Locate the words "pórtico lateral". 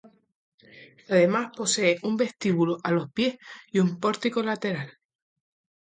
3.99-4.89